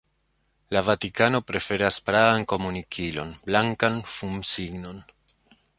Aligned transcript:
La 0.75 0.81
Vatikano 0.87 1.41
preferas 1.49 1.99
praan 2.07 2.47
komunikilon: 2.53 3.35
blankan 3.51 4.03
fumsignon. 4.17 5.05